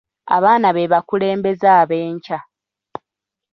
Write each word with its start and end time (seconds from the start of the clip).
Abaana 0.35 0.67
be 0.75 0.91
bakulembeze 0.91 1.67
ab'enkya. 1.81 2.39